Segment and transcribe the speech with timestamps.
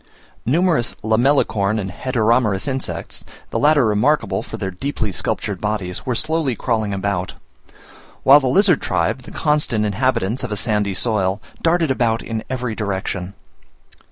[0.47, 6.55] Numerous Lamellicorn and Heteromerous insects, the latter remarkable for their deeply sculptured bodies, were slowly
[6.55, 7.35] crawling about;
[8.23, 12.73] while the lizard tribe, the constant inhabitants of a sandy soil, darted about in every
[12.73, 13.35] direction.